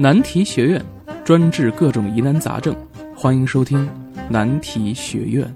[0.00, 0.82] 难题学院
[1.26, 2.74] 专治各种疑难杂症，
[3.14, 3.86] 欢迎收听
[4.30, 5.54] 难题学院。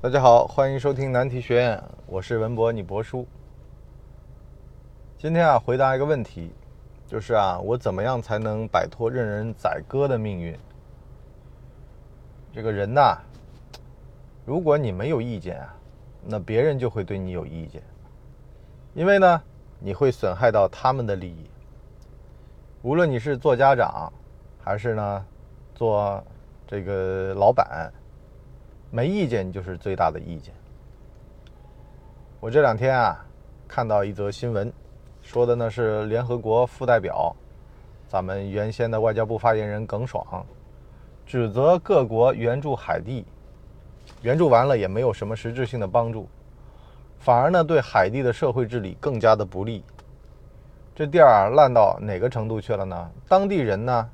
[0.00, 3.26] 大家好，欢迎收听难题学院，我是文博，你博叔。
[5.18, 6.52] 今天啊，回答一个问题，
[7.06, 10.58] 就是啊，我怎么样才能摆脱任人宰割的命运？
[12.50, 13.18] 这个人呐，
[14.46, 15.74] 如果你没有意见啊，
[16.24, 17.82] 那别人就会对你有意见，
[18.94, 19.42] 因为呢，
[19.78, 21.49] 你会损害到他们的利益。
[22.82, 24.10] 无论你是做家长，
[24.58, 25.26] 还是呢
[25.74, 26.24] 做
[26.66, 27.92] 这个老板，
[28.90, 30.54] 没意见就是最大的意见。
[32.40, 33.22] 我这两天啊
[33.68, 34.72] 看到一则新闻，
[35.20, 37.36] 说的呢是联合国副代表，
[38.08, 40.24] 咱们原先的外交部发言人耿爽，
[41.26, 43.26] 指责各国援助海地，
[44.22, 46.26] 援助完了也没有什么实质性的帮助，
[47.18, 49.84] 反而呢对海地的社会治理更加的不利。
[51.00, 53.10] 这地儿烂到哪个程度去了呢？
[53.26, 54.06] 当地人呢，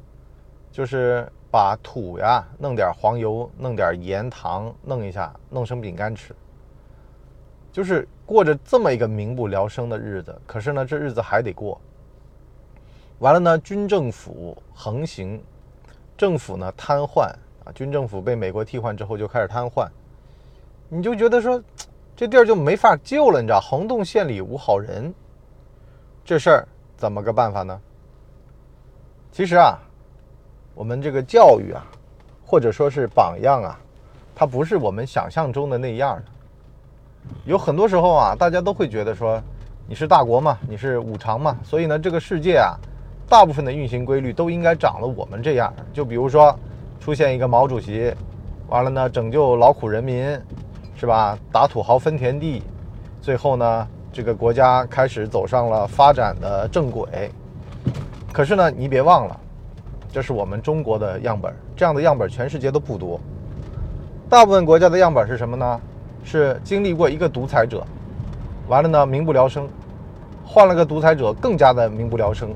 [0.71, 6.33] 就是把土呀弄点黄油，弄点盐糖，弄一下，弄成饼干吃，
[7.73, 10.41] 就是过着这么一个民不聊生的日子。
[10.47, 11.77] 可是呢，这日子还得过。
[13.19, 15.43] 完了呢，军政府横行，
[16.17, 17.23] 政府呢瘫痪
[17.65, 19.89] 啊，军政府被美国替换之后就开始瘫痪，
[20.89, 21.61] 你就觉得说，
[22.15, 25.13] 这地儿就没法救了，你知道，横洞县里无好人，
[26.25, 26.69] 这事儿。
[26.97, 27.79] 怎么个办法呢？
[29.31, 29.79] 其实啊，
[30.75, 31.85] 我们这个教育啊，
[32.45, 33.79] 或者说是榜样啊，
[34.35, 36.23] 它不是我们想象中的那样的。
[37.45, 39.43] 有很多时候啊，大家都会觉得说，
[39.87, 42.79] 你是大国嘛，你是五常嘛，所以呢，这个世界啊，
[43.29, 45.71] 大部分的运行规律都应该长了我们这样。
[45.93, 46.59] 就比如说，
[46.99, 48.15] 出现一个毛主席，
[48.69, 50.25] 完了呢，拯救劳苦人民，
[50.95, 51.39] 是吧？
[51.53, 52.63] 打土豪分田地，
[53.21, 53.89] 最后呢？
[54.17, 57.31] 这个国家开始走上了发展的正轨，
[58.33, 59.39] 可是呢，你别忘了，
[60.11, 63.21] 这是我们中国的样本，这样的样本全世界都不多。
[64.27, 65.81] 大部分国家的样本是什么呢？
[66.25, 67.87] 是经历过一个独裁者，
[68.69, 69.69] 完了呢，民不聊生，
[70.47, 72.55] 换了个独裁者，更加的民不聊生，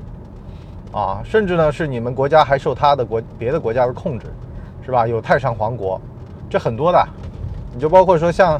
[0.91, 4.25] 啊，甚至呢是你们国家还受他的国别的国家的控制，
[4.83, 5.05] 是吧？
[5.05, 6.01] 有太上皇国，
[6.49, 7.07] 这很多的，
[7.71, 8.59] 你就包括说像。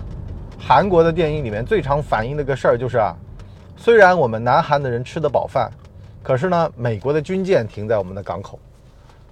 [0.64, 3.16] 韩国的电影里面最常反映的一个事儿就是啊，
[3.76, 5.70] 虽然我们南韩的人吃得饱饭，
[6.22, 8.60] 可是呢，美国的军舰停在我们的港口。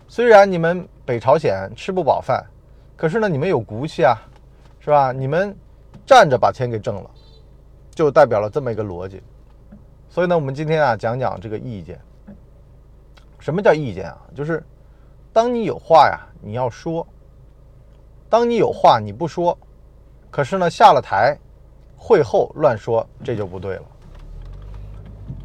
[0.08, 2.44] 虽然你们北朝鲜吃不饱饭，
[2.98, 4.18] 可是呢，你们有骨气啊，
[4.80, 5.12] 是吧？
[5.12, 5.56] 你们
[6.04, 7.10] 站着把钱给挣了，
[7.92, 9.22] 就代表了这么一个逻辑。
[10.10, 11.98] 所以呢，我们今天啊讲讲这个意见。
[13.38, 14.18] 什么叫意见啊？
[14.36, 14.62] 就是
[15.32, 17.06] 当你有话呀，你要说；
[18.28, 19.56] 当你有话你不说。
[20.32, 21.38] 可是呢，下了台，
[21.98, 23.84] 会后乱说，这就不对了。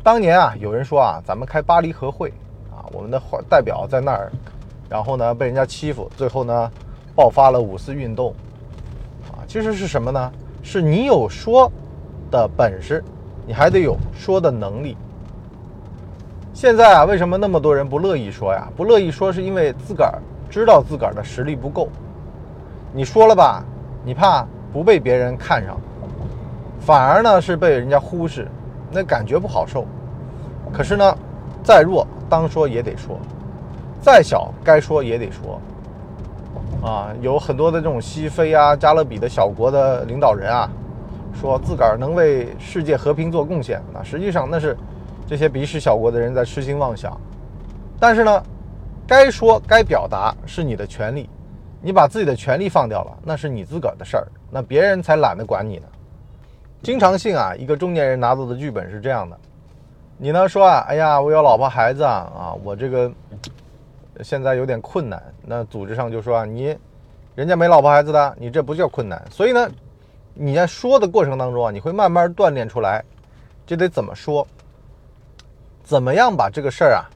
[0.03, 2.28] 当年啊，有人说啊，咱们开巴黎和会
[2.71, 4.31] 啊，我们的代表在那儿，
[4.89, 6.71] 然后呢被人家欺负，最后呢
[7.15, 8.34] 爆发了五四运动，
[9.33, 10.33] 啊，其实是什么呢？
[10.62, 11.71] 是你有说
[12.31, 13.03] 的本事，
[13.47, 14.97] 你还得有说的能力。
[16.53, 18.69] 现在啊，为什么那么多人不乐意说呀？
[18.77, 20.21] 不乐意说是因为自个儿
[20.51, 21.89] 知道自个儿的实力不够，
[22.93, 23.65] 你说了吧，
[24.05, 24.47] 你怕。
[24.74, 25.80] 不被别人看上，
[26.80, 28.48] 反而呢是被人家忽视，
[28.90, 29.86] 那感觉不好受。
[30.72, 31.16] 可是呢，
[31.62, 33.16] 再弱当说也得说，
[34.02, 35.60] 再小该说也得说。
[36.82, 40.68] 啊，有很多的这种西非啊、加勒比的小国的领导人啊，
[41.32, 44.76] 说自个儿能为世界和平做贡献，那实际上那是
[45.24, 47.16] 这些鄙视小国的人在痴心妄想。
[48.00, 48.42] 但是呢，
[49.06, 51.30] 该说该表达是你的权利。
[51.80, 55.87] 你把自己的权利放掉了，那是你自个儿的事儿，那别人才懒得管你呢。
[56.81, 59.37] 经常性啊，一个中年人拿到的剧本是这样的：
[60.16, 63.10] 你呢说啊，哎呀，我有老婆孩子啊，啊，我这个
[64.22, 65.20] 现在有点困难。
[65.44, 66.78] 那组织上就说啊，你
[67.34, 69.20] 人家没老婆孩子的，你这不叫困难。
[69.28, 69.69] 所以呢，
[70.34, 73.03] 你在说的过程当中啊，你会慢慢锻炼出来，
[73.66, 74.47] 这得怎么说，
[75.82, 77.10] 怎么样把这个事儿啊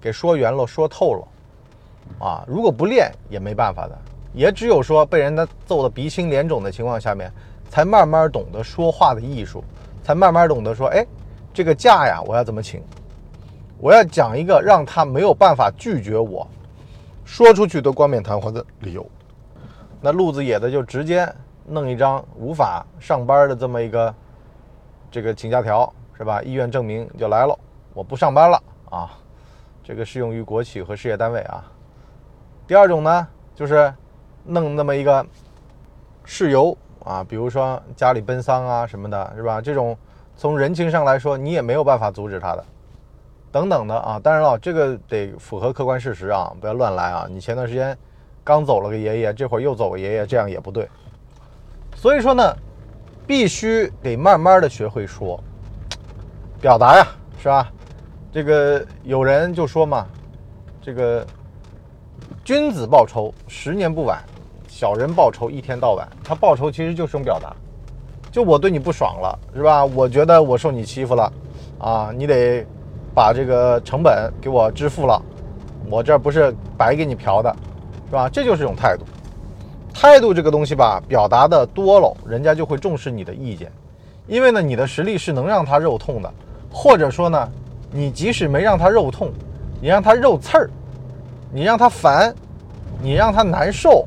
[0.00, 2.44] 给说圆了、说透了啊？
[2.48, 3.96] 如果不练也没办法的。
[4.32, 7.32] 也只有说被人家揍得鼻青脸肿的情况下面，
[7.68, 9.62] 才慢慢懂得说话的艺术，
[10.02, 11.04] 才慢慢懂得说，哎，
[11.52, 12.80] 这个假呀，我要怎么请？
[13.78, 16.46] 我要讲一个让他没有办法拒绝我，
[17.24, 19.04] 说出去都冠冕堂皇的理由。
[20.00, 21.28] 那路子野的就直接
[21.66, 24.14] 弄一张无法上班的这么一个
[25.10, 26.40] 这个请假条，是吧？
[26.42, 27.58] 医院证明就来了，
[27.94, 29.10] 我不上班了啊。
[29.82, 31.64] 这个适用于国企和事业单位啊。
[32.66, 33.92] 第二种呢，就是。
[34.44, 35.24] 弄那么一个
[36.24, 39.60] 事由啊，比如说家里奔丧啊什么的，是吧？
[39.60, 39.96] 这种
[40.36, 42.64] 从人情上来说，你也没有办法阻止他的。
[43.52, 44.20] 等等的啊。
[44.22, 47.26] 当然了，这个得符合客观事实啊，不要乱来啊。
[47.28, 47.96] 你前段时间
[48.44, 50.88] 刚走了个爷爷，这会儿又走个爷爷，这样也不对。
[51.94, 52.56] 所以说呢，
[53.26, 55.42] 必须得慢慢的学会说
[56.60, 57.06] 表达呀，
[57.38, 57.70] 是吧？
[58.32, 60.06] 这个有人就说嘛，
[60.80, 61.26] 这个
[62.44, 64.22] 君子报仇，十年不晚。
[64.70, 67.54] 小人报仇一天到晚，他报仇其实就是种表达，
[68.30, 69.84] 就我对你不爽了，是吧？
[69.84, 71.32] 我觉得我受你欺负了，
[71.78, 72.64] 啊，你得
[73.12, 75.20] 把这个成本给我支付了，
[75.90, 77.54] 我这不是白给你嫖的，
[78.08, 78.28] 是吧？
[78.28, 79.04] 这就是一种态度。
[79.92, 83.70] 态度这个东西吧，表达的多了，人家就会重视你的意见，
[84.28, 86.32] 因为呢，你的实力是能让他肉痛的，
[86.72, 87.48] 或者说呢，
[87.90, 89.30] 你即使没让他肉痛，
[89.78, 90.70] 你让他肉刺儿，
[91.52, 92.32] 你让他烦，
[93.02, 94.06] 你让他难受。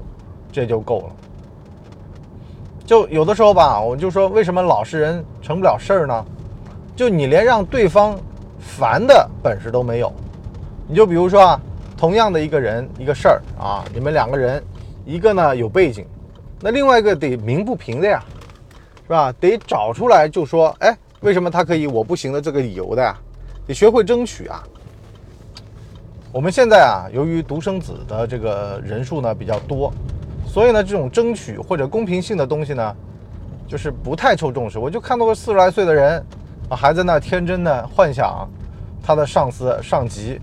[0.53, 1.15] 这就够了。
[2.85, 6.25] 就有的时候吧，我就说，为什么老实人成不了事儿呢？
[6.95, 8.15] 就你连让对方
[8.59, 10.13] 烦的本事都没有。
[10.87, 11.61] 你就比如说啊，
[11.97, 14.63] 同样的一个人一个事儿啊，你们两个人，
[15.05, 16.05] 一个呢有背景，
[16.59, 18.23] 那另外一个得鸣不平的呀，
[19.03, 19.33] 是吧？
[19.39, 23.17] 得找出来就说，哎，为什么他可以，我不行的这个理由的呀？
[23.65, 24.61] 得学会争取啊。
[26.33, 29.91] 我们现在啊，由于独生子的这个人数呢比较多。
[30.45, 32.95] 所以呢，这种争取或者公平性的东西呢，
[33.67, 34.77] 就是不太受重视。
[34.77, 36.23] 我就看到过四十来岁的人
[36.69, 38.47] 啊，还在那天真的幻想，
[39.01, 40.39] 他的上司上级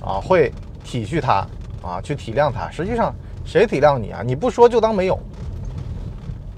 [0.00, 0.52] 啊会
[0.84, 1.44] 体恤他
[1.82, 2.70] 啊，去体谅他。
[2.70, 3.12] 实际上，
[3.44, 4.22] 谁体谅你啊？
[4.24, 5.18] 你不说就当没有。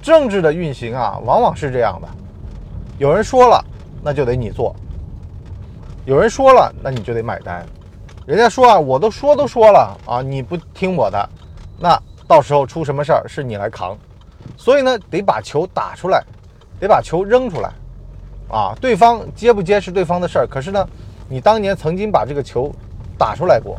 [0.02, 2.08] 政治的运行啊，往往是这样的：
[2.98, 3.64] 有人说了，
[4.02, 4.74] 那就得你做；
[6.04, 7.64] 有人说了，那你就得买单。
[8.26, 11.26] 人家说啊，我都说都说了啊，你不听我的，
[11.78, 11.98] 那。
[12.32, 13.94] 到时候出什么事儿是你来扛，
[14.56, 16.24] 所以呢，得把球打出来，
[16.80, 17.70] 得把球扔出来，
[18.48, 20.46] 啊，对方接不接是对方的事儿。
[20.46, 20.88] 可是呢，
[21.28, 22.72] 你当年曾经把这个球
[23.18, 23.78] 打出来过。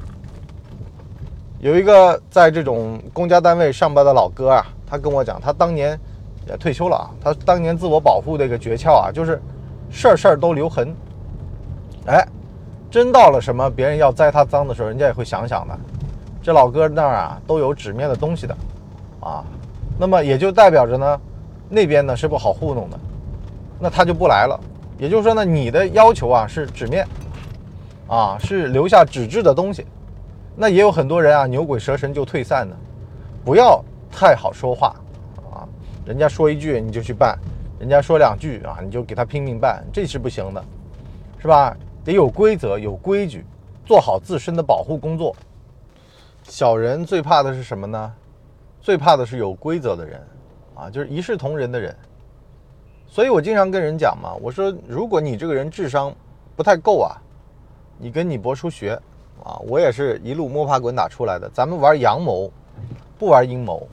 [1.62, 6.00] 有一个在这种公家单位上班的老哥啊，他跟我讲，他当年
[6.48, 9.42] 也退休了啊，他当年自我保护的一个诀窍啊，就是
[9.90, 10.96] 事儿事儿都留痕。
[12.06, 12.24] 哎，
[12.92, 15.76] 真到了什么别人要栽他赃的时候，人家也会想想的。
[16.44, 18.56] 这老哥那儿啊都有纸面的东西的，
[19.22, 19.46] 啊，
[19.98, 21.22] 那么也就代表着呢，
[21.70, 23.00] 那边呢是不好糊弄的，
[23.80, 24.60] 那他就不来了。
[24.98, 27.08] 也就是说呢，你的要求啊是纸面，
[28.08, 29.88] 啊是留下纸质的东西。
[30.54, 32.76] 那也有很多人啊牛鬼蛇神就退散的，
[33.46, 33.82] 不要
[34.12, 34.94] 太好说话
[35.50, 35.64] 啊，
[36.06, 37.40] 人家说一句你就去办，
[37.80, 40.62] 人家说两句啊你就给他拼命办，这是不行的，
[41.40, 41.74] 是吧？
[42.04, 43.46] 得有规则有规矩，
[43.86, 45.34] 做好自身的保护工作。
[46.44, 48.14] 小人最怕的是什么呢？
[48.82, 50.22] 最怕的是有规则的人，
[50.76, 51.96] 啊，就是一视同仁的人。
[53.08, 56.14] 所以我经常跟人讲嘛，我说如果你这个人智商
[56.56, 57.16] 不太够啊，
[57.98, 59.00] 你跟你伯叔学
[59.44, 61.50] 啊，我也是一路摸爬滚打出来的。
[61.54, 62.52] 咱们玩阳谋，
[63.18, 63.88] 不玩阴谋。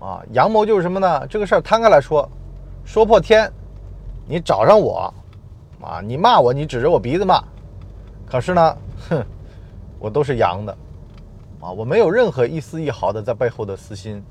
[0.00, 1.26] 啊，阳谋就是什么呢？
[1.26, 2.28] 这个事儿摊开来说，
[2.84, 3.50] 说破天，
[4.26, 5.12] 你找上我，
[5.82, 7.42] 啊，你骂我，你指着我鼻子骂，
[8.26, 8.76] 可是呢，
[9.08, 9.24] 哼，
[9.98, 10.76] 我都是阳的。
[11.64, 14.22] 啊，我没有任何一丝一毫的在背后的私心，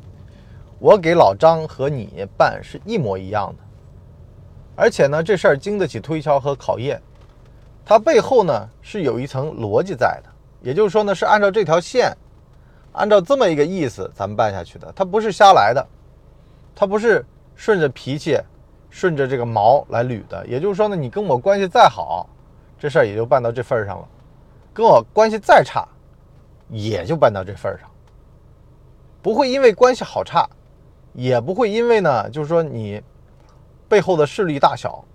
[0.77, 3.63] 我给老张和你办是一模一样的，
[4.75, 7.01] 而且呢，这事儿经得起推敲和考验，
[7.83, 10.29] 它背后呢是有一层逻辑在的，
[10.61, 12.15] 也就是说呢，是按照这条线，
[12.91, 15.83] 按照这么一个意思咱们办下去的，它不是瞎来的，
[16.75, 18.37] 它不是顺着脾气，
[18.91, 22.29] 顺着这个毛来捋的，也就是说呢，你跟我关系再好，
[22.77, 24.07] 这事儿也就办到这份上了，
[24.71, 25.87] 跟我关系再差。
[26.73, 27.87] 也就办到这份儿上，
[29.21, 30.49] 不会因为关系好差，
[31.13, 32.99] 也不会因为呢，就是说你
[33.87, 35.05] 背后的势力大小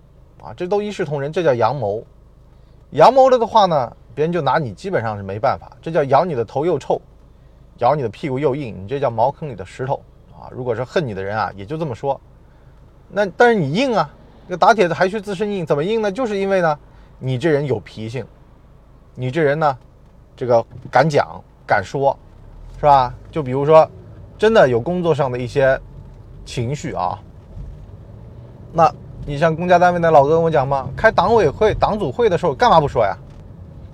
[0.41, 2.01] 啊，这都一视同仁，这叫阳谋。
[2.91, 6.99] 阳谋了的话呢，别人就拿你基本上是没办法，这叫咬你的头又臭，
[7.79, 10.01] 咬你的屁股又硬，你这叫茅坑里的石头
[10.31, 10.47] 啊。
[10.49, 12.19] 如果是恨你的人啊，也就这么说。
[13.09, 14.09] 那但是你硬啊，
[14.47, 16.09] 这打铁的还需自身硬，怎么硬呢？
[16.09, 16.79] 就是因为呢，
[17.19, 18.25] 你这人有脾性，
[19.13, 19.77] 你这人呢，
[20.37, 21.43] 这个敢讲。
[21.69, 22.17] 敢说，
[22.79, 23.13] 是吧？
[23.29, 23.87] 就比如说，
[24.39, 25.79] 真的有工作上的一些
[26.43, 27.19] 情绪啊，
[28.73, 28.91] 那
[29.23, 33.15] 你像公家单位的老哥跟我讲嘛，开党委会、党组会的时候，干嘛不说呀？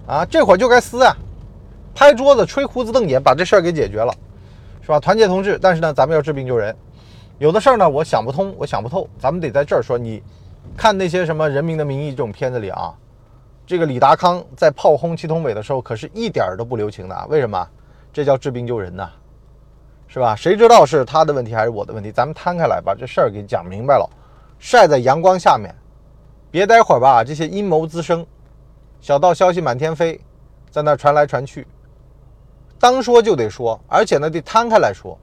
[0.08, 1.14] 啊，这会儿就该撕啊，
[1.94, 4.14] 拍桌子、吹胡子瞪眼，把这事儿给解决了，
[4.82, 4.98] 是吧？
[5.02, 6.74] 团结同志，但是呢，咱们要治病救人，
[7.40, 9.98] 有的事儿呢，我想不通，我想不透，咱们得在这儿说。
[9.98, 10.24] 你
[10.78, 12.94] 看那些什么《人民的名义》这种片子里啊。
[13.66, 17.28] 这个李达康在炮轰祁同伟的时候，可是一点儿都不留情的。
[17.30, 17.68] 为什么？
[18.14, 19.10] 这叫治病救人呐，
[20.08, 20.36] 是吧？
[20.36, 22.12] 谁知道是他的问题还是我的问题？
[22.12, 24.10] 咱们摊开来，把这事儿给讲明白了，
[24.60, 25.74] 晒在阳光下面，
[26.50, 28.26] 别待会儿吧，这些阴谋滋生，
[29.02, 30.22] 小道消息满天飞，
[30.70, 31.68] 在那传来传去。
[32.80, 35.18] 当说就得说，而且呢得摊开来说，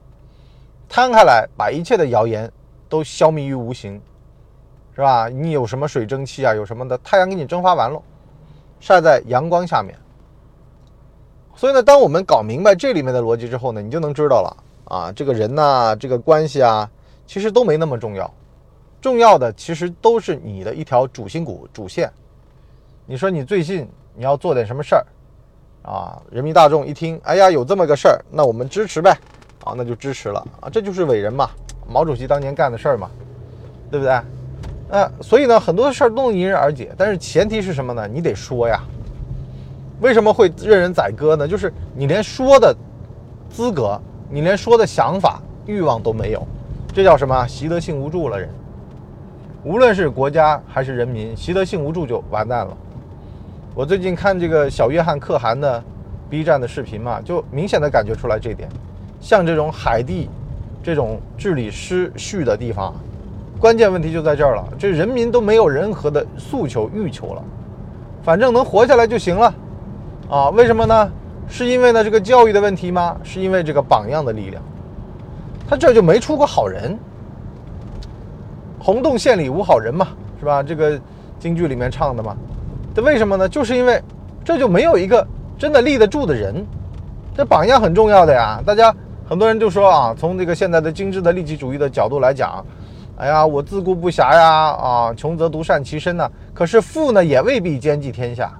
[0.89, 2.51] 摊开来把一切的谣言
[2.89, 3.99] 都消弭于无形，
[4.93, 5.29] 是吧？
[5.29, 7.99] 你有什么水蒸气啊，有什么的，太阳给你蒸发完了，
[8.83, 9.97] 晒在阳光下面。
[11.55, 14.57] 所以呢，当我们搞明白这里面的逻辑之后呢，你就能知道了
[14.93, 16.89] 啊，这个人呐，这个关系啊，
[17.25, 18.29] 其实都没那么重要，
[18.99, 22.11] 重要的其实都是你的一条主心骨、主线。
[23.05, 25.05] 你说你最近你要做点什么事儿？
[25.83, 29.17] 啊，人民大众一听，哎呀，有这么个事儿，那我们支持呗，
[29.63, 31.49] 啊，那就支持了啊，这就是伟人嘛，
[31.87, 33.09] 毛主席当年干的事儿嘛，
[33.89, 34.19] 对不对？
[34.89, 38.07] 呃，所以呢，很多事儿都能迎刃而解，但是前提是什么呢？
[38.07, 38.79] 你得说呀。
[40.01, 41.47] 为什么会任人宰割呢？
[41.47, 42.75] 就是你连说的
[43.49, 43.99] 资格，
[44.29, 46.45] 你连说的想法、欲望都没有，
[46.93, 47.47] 这叫什么？
[47.47, 48.39] 习得性无助了。
[48.39, 48.49] 人，
[49.63, 52.77] 无论是国家还是人民，习得性无助就完蛋了。
[53.73, 55.81] 我最近看这个小约翰可汗的
[56.29, 58.67] B 站的视频嘛，就明显的感觉出来这点。
[59.21, 60.29] 像这种海地
[60.83, 62.93] 这种治理失序的地方，
[63.63, 64.67] 关键问题就在这儿了。
[64.77, 67.41] 这人民都没有任何的诉求欲求了，
[68.21, 69.53] 反正能活下来就行了。
[70.29, 71.09] 啊，为什么呢？
[71.47, 73.15] 是因为呢这个教育的问题吗？
[73.23, 74.61] 是因为这个榜样的力量。
[75.65, 76.99] 他这就没出过好人。
[78.79, 80.09] 洪洞县里无好人嘛，
[80.41, 80.61] 是吧？
[80.61, 80.99] 这个
[81.39, 82.35] 京剧里面唱的嘛。
[82.93, 83.47] 这为什么呢？
[83.47, 84.03] 就是因为
[84.43, 85.25] 这就没有一个
[85.57, 86.65] 真的立得住的人，
[87.33, 88.61] 这榜样很重要的呀。
[88.65, 88.93] 大家
[89.25, 92.61] 很多人就说啊，从这个现在的精致的利己主义的角度来讲，
[93.15, 96.29] 哎呀，我自顾不暇呀，啊，穷则独善其身呢。
[96.53, 98.51] 可是富呢，也未必兼济天下。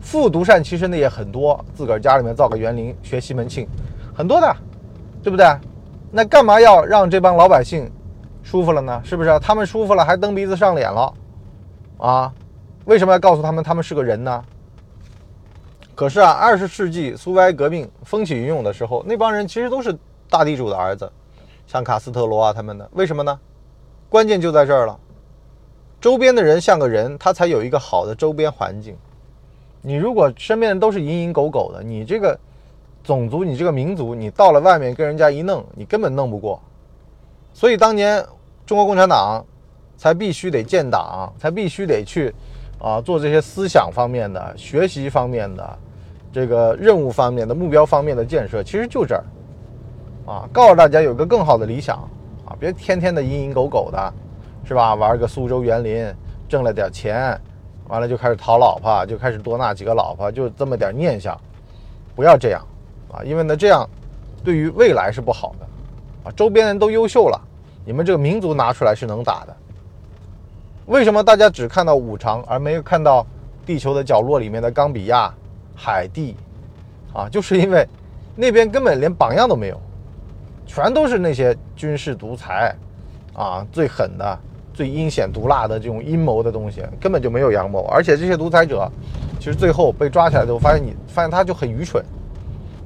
[0.00, 3.68] 富独善其身的也很多，自个儿家里面造个园林，学西门庆，
[4.14, 4.56] 很多的，
[5.22, 5.46] 对不对？
[6.10, 7.88] 那干嘛要让这帮老百姓
[8.42, 9.00] 舒服了呢？
[9.04, 9.38] 是不是？
[9.38, 11.12] 他们舒服了，还蹬鼻子上脸了，
[11.98, 12.32] 啊？
[12.86, 14.44] 为什么要告诉他们他们是个人呢？
[15.94, 19.96] 可是啊，二十世纪苏维埃革命风起云涌的时候，那帮人其实都是
[20.28, 21.12] 大地主的儿子，
[21.70, 22.90] 像卡斯特罗啊他们的。
[22.94, 23.38] 为什么呢？
[24.08, 24.98] 关键就在这儿了。
[26.00, 28.96] 周边的人像个人，他才有一个好的周边环境。
[29.80, 32.36] 你如果身边人都是蝇营狗苟的，你这个
[33.04, 36.60] 种族，你这个民族，你到了外面跟人家一弄，你根本弄不过。
[37.54, 38.26] 所以当年
[38.66, 39.46] 中国共产党
[39.96, 42.34] 才必须得建党，才必须得去。
[42.80, 45.78] 啊，做这些思想方面的、学习方面的、
[46.32, 49.22] 这个任务方面的、目标方面的建设，其实就这儿，
[50.30, 52.08] 啊，告诉大家有个更好的理想
[52.46, 54.14] 啊，别天天的蝇营狗苟的，
[54.64, 54.94] 是吧？
[54.94, 56.06] 玩个苏州园林，
[56.48, 57.36] 挣了点钱，
[57.88, 61.36] 完了就开始讨老婆，就开始多纳几个老婆，就这么点念想，
[62.14, 62.64] 不要这样
[63.12, 63.84] 啊，因为呢，这样
[64.44, 65.66] 对于未来是不好的
[66.30, 66.32] 啊。
[66.36, 67.40] 周边人都优秀了，
[67.84, 69.56] 你们这个民族拿出来是能打的。
[70.86, 73.26] 为什么大家只看到五常，而没有看到
[73.66, 75.34] 地球的角落里面的冈比亚、
[75.74, 76.36] 海地？
[77.12, 77.84] 啊，就是因为
[78.36, 79.80] 那边根本连榜样都没有，
[80.72, 82.72] 全都是那些军事独裁，
[83.34, 84.38] 啊，最狠的、
[84.72, 87.84] 最阴险毒辣的这种阴谋的东西，根本就没有阳谋。
[87.86, 88.88] 而且这些独裁者，
[89.40, 92.04] 其实最后被抓起来之后，发现你发现他就很愚蠢，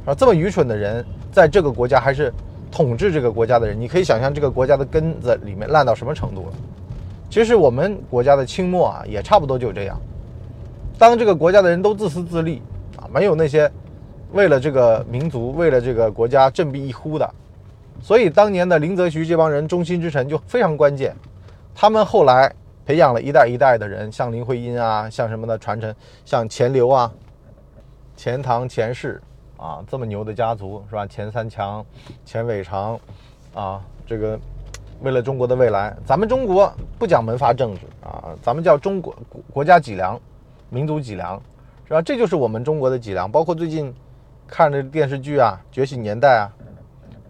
[0.06, 2.32] 啊，这么愚蠢的人，在这个国家还是
[2.72, 6.54] 统治这个国家的人，你可以想象这个国家的根子里面烂到什么程度了。
[7.28, 10.00] 其实我们国家的清末啊，也差不多就这样。
[10.98, 12.62] 当这个国家的人都自私自利
[12.96, 13.70] 啊，没有那些
[14.32, 17.34] 为了这个民族、为了这个国家振臂一呼的，
[18.00, 21.14] 所以当年的林则徐这帮人忠心之臣就非常关键。
[21.74, 22.52] 他们后来
[22.84, 27.12] 培养了一代一代的人，像林徽因啊，像什么的传承，像钱刘啊、
[28.16, 29.20] 钱塘、钱氏
[29.56, 31.06] 啊，这么牛的家族是吧？
[31.06, 31.84] 钱三强、
[32.24, 32.98] 钱伟长
[33.54, 34.38] 啊，这个。
[35.00, 40.18] 为了中国的未来，咱们中国不讲门阀政治啊，咱们叫中国国国家脊梁，
[40.70, 41.34] 民族脊梁，
[41.86, 42.00] 是吧？
[42.00, 43.30] 这就是我们中国的脊梁。
[43.30, 43.92] 包括最近
[44.46, 46.48] 看的电视剧啊，《觉醒年代》啊，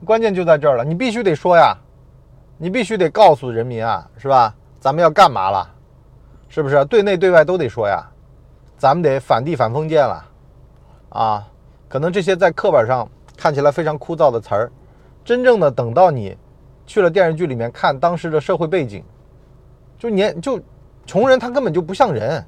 [0.04, 0.84] 关键就在这儿了。
[0.84, 1.74] 你必须得说呀，
[2.58, 4.54] 你必须得告诉人民啊，是吧？
[4.78, 5.68] 咱们要干嘛了？
[6.48, 6.84] 是不是？
[6.84, 8.06] 对内对外都得说呀。
[8.76, 10.24] 咱们得反帝反封建了
[11.08, 11.48] 啊！
[11.88, 14.70] 可能这些在课本上看起来非常枯燥的词儿，
[15.24, 16.36] 真正的等到你。
[16.86, 19.02] 去了电视剧里面看当时的社会背景，
[19.98, 20.60] 就年就
[21.06, 22.44] 穷人他根本就不像人，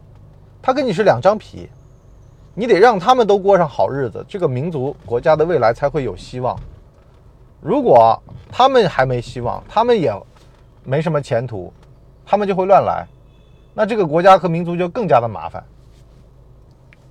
[0.61, 1.71] 他跟你是两张皮，
[2.53, 6.59] 你得让他们都过上好日子，这个民族国家的未来才会有希望。
[7.67, 10.15] 如果他们还没希望，他们也
[10.85, 11.73] 没什么前途，
[12.25, 13.05] 他们就会乱来，
[13.75, 15.61] 那这个国家和民族就更加的麻烦。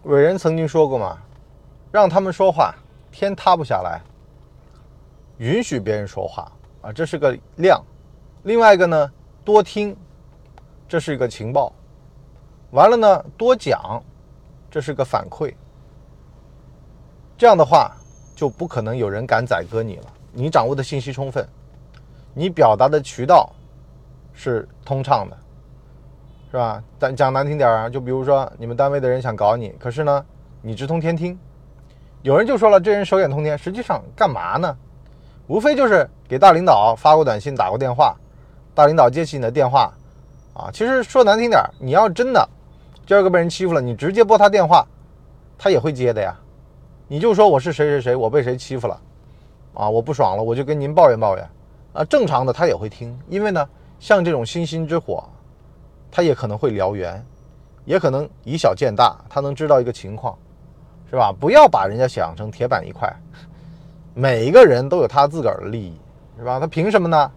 [0.04, 1.18] 伟人曾经说过嘛，
[1.92, 2.74] 让他们说话，
[3.12, 4.00] 天塌不下来；
[5.40, 6.50] 允许别人说话。
[6.82, 7.84] 啊，这是个量，
[8.44, 9.12] 另外一个呢，
[9.44, 9.94] 多听，
[10.88, 11.74] 这是一个情报。
[12.72, 14.02] 完了呢，多讲，
[14.72, 15.54] 这是个反馈。
[17.38, 17.92] 这样的话，
[18.34, 20.06] 就不可能有人敢宰割你了。
[20.38, 21.48] 你掌握的信息充分，
[22.34, 23.50] 你表达的渠道
[24.34, 25.38] 是通畅的，
[26.52, 26.84] 是吧？
[27.00, 30.26] 但讲难听点儿啊，就比如说你们单位的人想搞你，可是呢，
[30.62, 31.40] 你直通天听，
[32.22, 34.76] 有人就说了，这人手眼通天，实际上干嘛呢？
[35.48, 38.14] 无非就是给大领导发过短信、打过电话，
[38.74, 39.94] 大领导接起你的电话，
[40.54, 42.50] 啊，其实说难听点儿，你要真的
[43.06, 44.86] 今儿个被人欺负了，你直接拨他电话，
[45.58, 46.36] 他也会接的呀。
[47.08, 49.00] 你就说我是谁谁谁，我被谁欺负了，
[49.76, 51.50] 啊，我不爽了，我就跟您抱怨抱怨，
[51.94, 53.68] 啊，正常的他也会听，因为呢，
[54.00, 55.24] 像这种星星之火，
[56.10, 57.24] 他也可能会燎原，
[57.84, 60.36] 也可能以小见大，他能知道一个情况，
[61.10, 61.32] 是吧？
[61.38, 63.14] 不要把人家想成铁板一块。
[64.14, 65.94] 每一个人都有他自个儿的利益，
[66.38, 66.58] 是吧？
[66.58, 67.30] 他凭什么呢？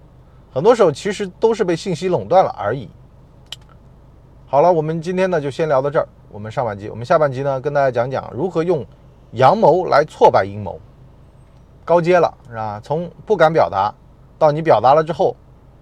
[0.52, 2.88] 很多时候其实都是被信息垄断了而已。
[4.46, 6.08] 好了，我们今天呢就先聊到这儿。
[6.30, 8.86] 我们上半集，我们下半集呢跟大家讲讲如何用
[9.32, 10.80] 阳谋来挫败阴谋。
[11.88, 12.78] 高阶了，是吧？
[12.84, 13.90] 从不敢表达
[14.38, 15.34] 到你表达了之后，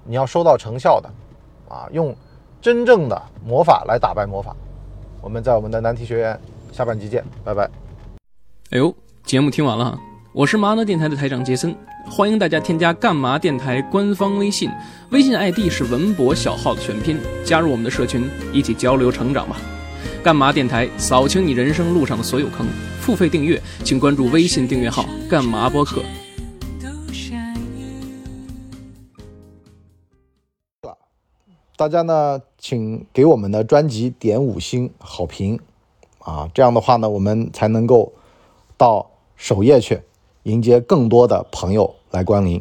[0.04, 1.10] 你要收到成效的，
[1.68, 2.14] 啊，用
[2.62, 4.54] 真正的魔法来打败魔法。
[5.20, 6.38] 我们在我们的难题学院
[6.70, 7.68] 下半集见，拜拜。
[8.70, 8.94] 哎呦，
[9.24, 9.98] 节目听完了。
[10.32, 11.74] 我是麻辣电台的台长杰森，
[12.08, 14.70] 欢迎大家添加干嘛电台官方微信，
[15.10, 19.56] 微信 ID 是文博小号的全拼，加入我们的社群，一起交流成长吧。
[20.26, 22.66] 干嘛电台扫清你人生路上的所有坑，
[23.00, 26.02] 付费订阅请关注微信订阅号干嘛播客。
[31.76, 35.60] 大家呢，请给我们的专辑点五星好评
[36.18, 38.12] 啊，这样的话呢，我们才能够
[38.76, 40.02] 到首页去。
[40.42, 42.60] 迎接更多的朋友来光临。